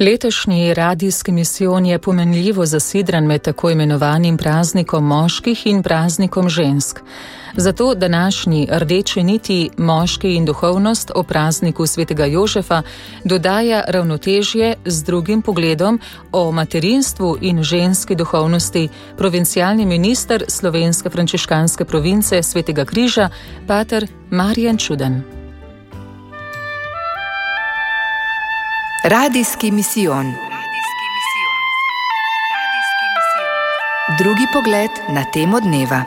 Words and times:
Letošnji 0.00 0.74
radijski 0.74 1.32
misijon 1.32 1.86
je 1.86 1.98
pomenljivo 1.98 2.66
zasidran 2.66 3.24
med 3.24 3.42
tako 3.42 3.70
imenovanim 3.70 4.36
praznikom 4.36 5.06
moških 5.06 5.66
in 5.66 5.82
praznikom 5.82 6.48
žensk. 6.48 7.00
Zato 7.56 7.94
današnji 7.94 8.68
rdeči 8.70 9.22
niti 9.22 9.70
moški 9.76 10.34
in 10.34 10.44
duhovnost 10.44 11.10
o 11.14 11.22
prazniku 11.22 11.86
svetega 11.86 12.24
Jožefa 12.24 12.82
dodaja 13.24 13.84
ravnotežje 13.88 14.74
z 14.84 15.04
drugim 15.04 15.42
pogledom 15.42 16.00
o 16.32 16.52
materinstvu 16.52 17.38
in 17.40 17.62
ženski 17.62 18.14
duhovnosti 18.14 18.88
provincialni 19.16 19.86
minister 19.86 20.44
slovenske 20.48 21.10
frančiškanske 21.10 21.84
province 21.84 22.42
svetega 22.42 22.84
križa, 22.84 23.28
pater 23.66 24.06
Marjan 24.30 24.76
Čuden. 24.76 25.45
Radijski 29.08 29.70
misijon. 29.70 30.34
Drugi 34.18 34.46
pogled 34.52 34.90
na 35.08 35.24
temo 35.24 35.60
dneva. 35.60 36.04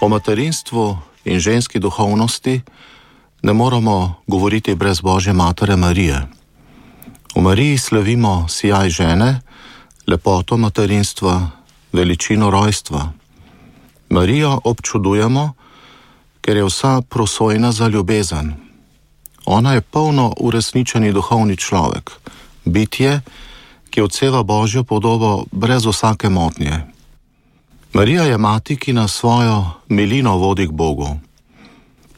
O 0.00 0.08
materinstvu 0.08 0.98
in 1.24 1.40
ženski 1.40 1.78
duhovnosti 1.78 2.60
ne 3.42 3.52
moramo 3.52 4.14
govoriti 4.26 4.74
brez 4.74 5.00
Božje 5.00 5.32
Matere 5.32 5.76
Marije. 5.76 6.26
V 7.36 7.40
Mariji 7.40 7.78
slavimo 7.78 8.48
sijaj 8.48 8.88
žene, 8.88 9.40
lepoto 10.06 10.56
materinstva 10.56 11.57
veličino 11.92 12.50
rojstva. 12.50 13.12
Marijo 14.08 14.60
občudujemo, 14.64 15.52
ker 16.40 16.56
je 16.56 16.64
vsa 16.64 17.02
prosojna 17.08 17.72
za 17.72 17.88
ljubezen. 17.88 18.54
Ona 19.46 19.72
je 19.72 19.80
polno 19.80 20.34
uresničeni 20.40 21.12
duhovni 21.12 21.56
človek, 21.56 22.10
bitje, 22.64 23.20
ki 23.90 24.02
odseva 24.02 24.42
Božjo 24.42 24.84
podobo 24.84 25.44
brez 25.52 25.86
vsake 25.86 26.28
motnje. 26.28 26.80
Marija 27.92 28.24
je 28.24 28.38
mati, 28.38 28.76
ki 28.76 28.92
nas 28.92 29.12
svojo 29.12 29.64
milino 29.88 30.36
vodi 30.36 30.66
k 30.66 30.70
Bogu. 30.70 31.16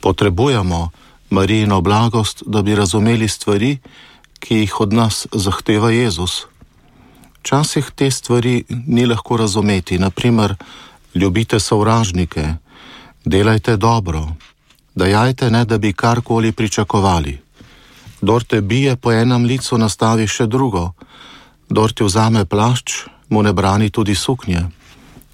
Potrebujemo 0.00 0.90
Marijino 1.30 1.80
blagost, 1.80 2.42
da 2.46 2.62
bi 2.62 2.74
razumeli 2.74 3.28
stvari, 3.28 3.78
ki 4.38 4.56
jih 4.56 4.80
od 4.80 4.92
nas 4.92 5.26
zahteva 5.32 5.90
Jezus. 5.90 6.46
Včasih 7.40 7.90
te 7.94 8.10
stvari 8.10 8.64
ni 8.68 9.06
lahko 9.06 9.36
razumeti, 9.36 9.98
naprimer, 9.98 10.54
ljubite 11.14 11.60
sovražnike, 11.60 12.54
delajte 13.24 13.76
dobro, 13.76 14.28
dajajte 14.94 15.50
ne, 15.50 15.64
da 15.64 15.78
bi 15.78 15.92
karkoli 15.92 16.52
pričakovali. 16.52 17.38
Dor 18.20 18.44
te 18.44 18.60
bije 18.60 18.96
po 18.96 19.12
enem 19.12 19.44
licu, 19.44 19.78
nastavi 19.78 20.26
še 20.28 20.46
drugo, 20.46 20.92
dor 21.68 21.92
ti 21.92 22.04
vzame 22.04 22.44
plašč, 22.44 22.92
mu 23.28 23.42
ne 23.42 23.52
brani 23.52 23.90
tudi 23.90 24.14
suknje. 24.14 24.66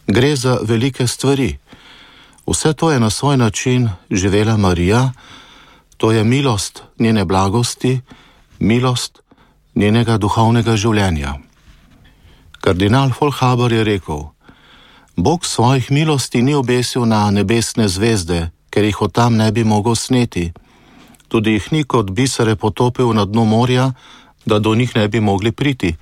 Gre 0.06 0.36
za 0.36 0.58
velike 0.62 1.06
stvari. 1.06 1.58
Vse 2.46 2.72
to 2.72 2.90
je 2.90 3.00
na 3.00 3.10
svoj 3.10 3.36
način 3.36 3.88
živela 4.10 4.56
Marija, 4.56 5.12
to 5.96 6.12
je 6.12 6.24
milost 6.24 6.82
njene 6.98 7.24
blagosti, 7.24 8.00
milost 8.58 9.18
njenega 9.74 10.18
duhovnega 10.18 10.76
življenja. 10.76 11.45
Kardinal 12.66 13.12
Folhaber 13.14 13.72
je 13.72 13.84
rekel: 13.84 14.22
Bog 15.16 15.46
svojih 15.46 15.90
milosti 15.90 16.42
ni 16.42 16.54
obesil 16.54 17.06
na 17.06 17.30
nebesne 17.30 17.86
zvezde, 17.88 18.50
ker 18.70 18.84
jih 18.84 19.02
od 19.02 19.12
tam 19.14 19.36
ne 19.36 19.52
bi 19.52 19.64
mogel 19.64 19.94
sneti. 19.94 20.50
Tudi 21.28 21.52
jih 21.52 21.68
ni 21.72 21.84
kot 21.84 22.10
bisere 22.10 22.56
potopil 22.56 23.14
na 23.14 23.24
dno 23.24 23.44
morja, 23.44 23.92
da 24.46 24.58
do 24.58 24.74
njih 24.74 24.96
ne 24.96 25.08
bi 25.08 25.20
mogli 25.20 25.52
priti. 25.52 25.94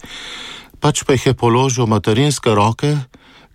Pač 0.81 1.05
pa 1.05 1.13
jih 1.13 1.27
je 1.27 1.35
položil 1.35 1.87
materinske 1.87 2.55
roke, 2.55 2.97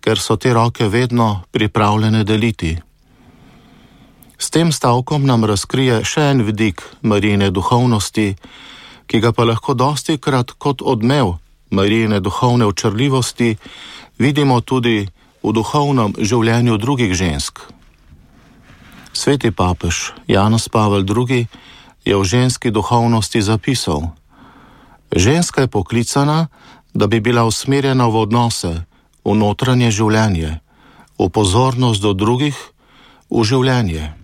ker 0.00 0.18
so 0.18 0.36
te 0.36 0.54
roke 0.54 0.86
vedno 0.86 1.42
pripravljene 1.50 2.24
deliti. 2.24 2.78
S 4.38 4.50
tem 4.50 4.72
stavkom 4.72 5.26
nam 5.26 5.44
razkrije 5.44 6.04
še 6.04 6.30
en 6.30 6.46
vidik 6.46 6.86
marijine 7.02 7.50
duhovnosti, 7.50 8.34
ki 9.06 9.20
ga 9.20 9.32
pa 9.32 9.44
lahko 9.44 9.74
dosti 9.74 10.18
krat 10.18 10.54
kot 10.62 10.78
odmev 10.82 11.40
Marijine 11.70 12.20
duhovne 12.20 12.66
očrljivosti 12.66 13.56
vidimo 14.18 14.60
tudi 14.60 15.08
v 15.42 15.52
duhovnem 15.52 16.14
življenju 16.18 16.76
drugih 16.76 17.14
žensk. 17.14 17.60
Sveti 19.12 19.50
papež 19.50 20.12
Janus 20.26 20.68
Pavel 20.68 21.06
II. 21.06 21.46
je 22.04 22.14
v 22.16 22.24
ženski 22.24 22.70
duhovnosti 22.70 23.42
zapisal: 23.42 24.10
Ženska 25.16 25.60
je 25.60 25.68
poklicana, 25.68 26.48
da 26.94 27.06
bi 27.06 27.20
bila 27.20 27.44
usmerjena 27.44 28.06
v 28.06 28.16
odnose, 28.26 28.86
v 29.24 29.34
notranje 29.34 29.90
življenje, 29.90 30.60
v 31.18 31.28
pozornost 31.28 32.02
do 32.02 32.14
drugih, 32.14 32.56
v 33.30 33.44
življenje. 33.44 34.14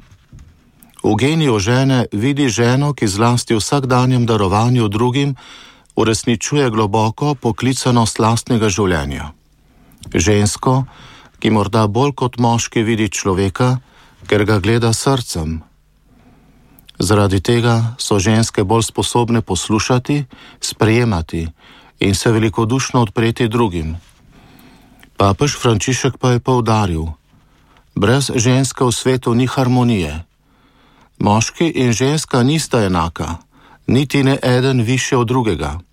V 1.07 1.15
geniju 1.15 1.59
žene 1.63 2.11
vidi 2.11 2.51
ženo, 2.51 2.91
ki 2.91 3.07
zlasti 3.07 3.55
v 3.55 3.63
vsakdanjem 3.63 4.27
darovanju 4.27 4.89
drugim 4.91 5.37
uresničuje 5.97 6.71
globoko 6.71 7.34
poklicanost 7.34 8.19
lastnega 8.21 8.69
življenja. 8.69 9.33
Žensko, 10.12 10.84
ki 11.41 11.51
morda 11.51 11.87
bolj 11.89 12.12
kot 12.21 12.37
moški 12.39 12.84
vidi 12.84 13.09
človeka, 13.09 13.79
ker 14.29 14.45
ga 14.45 14.61
gleda 14.61 14.93
srcem. 14.93 15.62
Zaradi 16.99 17.41
tega 17.41 17.97
so 17.99 18.21
ženske 18.21 18.65
bolj 18.65 18.87
sposobne 18.93 19.41
poslušati, 19.41 20.25
sprejemati 20.61 21.49
in 22.01 22.15
se 22.15 22.33
velikodušno 22.33 23.01
odpreti 23.01 23.49
drugim. 23.49 23.97
Papež 25.17 25.57
Frančišek 25.57 26.21
pa 26.21 26.37
je 26.37 26.41
poudaril: 26.41 27.09
Brez 27.97 28.31
ženske 28.37 28.84
v 28.84 28.93
svetu 28.93 29.34
ni 29.34 29.49
harmonije. 29.49 30.25
Moški 31.19 31.73
in 31.73 31.93
ženska 31.93 32.43
nista 32.43 32.84
enaka, 32.84 33.41
niti 33.87 34.25
ne 34.25 34.37
eden 34.43 34.81
više 34.81 35.17
od 35.17 35.28
drugega 35.28 35.85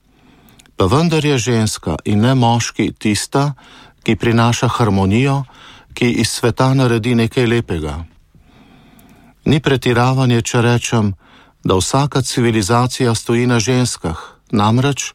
pa 0.78 0.86
vendar 0.86 1.26
je 1.26 1.38
ženska 1.38 1.98
in 2.06 2.22
ne 2.22 2.36
moški 2.36 2.92
tista, 2.94 3.54
ki 4.04 4.16
prinaša 4.16 4.68
harmonijo, 4.68 5.44
ki 5.94 6.12
iz 6.12 6.30
sveta 6.30 6.74
naredi 6.74 7.16
nekaj 7.16 7.46
lepega. 7.48 8.04
Ni 9.46 9.60
pretiravanje, 9.60 10.42
če 10.42 10.62
rečem, 10.62 11.14
da 11.64 11.76
vsaka 11.76 12.22
civilizacija 12.22 13.16
stoji 13.16 13.48
na 13.48 13.60
ženskah, 13.60 14.18
namreč, 14.52 15.14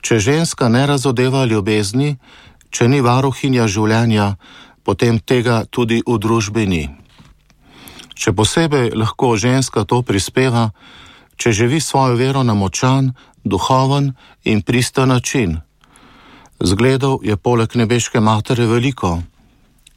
če 0.00 0.18
ženska 0.18 0.68
ne 0.68 0.86
razodeva 0.86 1.44
ljubezni, 1.44 2.16
če 2.70 2.88
ni 2.88 3.00
varuhinja 3.00 3.66
življenja, 3.66 4.34
potem 4.84 5.18
tega 5.18 5.64
tudi 5.70 6.02
v 6.06 6.18
družbi 6.18 6.66
ni. 6.66 6.84
Še 8.14 8.34
posebej 8.36 8.92
lahko 8.94 9.34
ženska 9.36 9.84
to 9.88 10.02
prispeva, 10.02 10.70
če 11.36 11.52
živi 11.52 11.80
svojo 11.80 12.14
vero 12.16 12.42
na 12.42 12.54
močan, 12.54 13.12
duhoven 13.44 14.12
in 14.44 14.62
pristan 14.62 15.08
način. 15.08 15.60
Zgledov 16.60 17.18
je 17.22 17.36
poleg 17.36 17.76
nebeške 17.76 18.20
matere 18.20 18.66
veliko: 18.66 19.22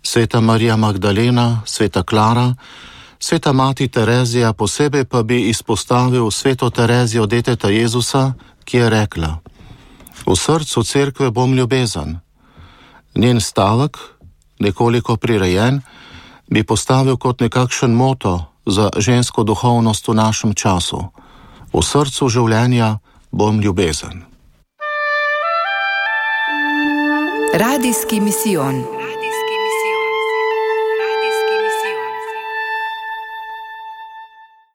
Sveta 0.04 0.42
Marija 0.42 0.76
Magdalena, 0.76 1.62
Sveta 1.66 2.04
Klara, 2.04 2.56
Sveta 3.20 3.54
Mati 3.54 3.88
Terezija, 3.88 4.54
posebej 4.54 5.06
pa 5.06 5.24
bi 5.24 5.50
izpostavil 5.50 6.32
Sveto 6.32 6.70
Terezijo 6.70 7.26
deteta 7.26 7.70
Jezusa, 7.70 8.34
ki 8.66 8.78
je 8.78 8.90
rekla: 8.90 9.40
V 10.26 10.36
srcu 10.36 10.84
cerkve 10.84 11.32
bom 11.32 11.54
ljubezen. 11.54 12.20
Njen 13.16 13.42
stavek, 13.42 13.98
nekoliko 14.60 15.16
prirejen, 15.18 15.82
bi 16.48 16.64
postavil 16.64 17.18
kot 17.18 17.42
nekakšen 17.42 17.92
moto 17.92 18.46
za 18.66 18.90
žensko 18.98 19.44
duhovnost 19.44 20.08
v 20.08 20.14
našem 20.14 20.54
času. 20.54 21.04
V 21.74 21.84
srcu 21.84 22.30
življenja 22.32 22.98
bom 23.32 23.62
ljubezen. 23.62 24.24
Radijski 27.58 28.20
misijon. 28.22 28.84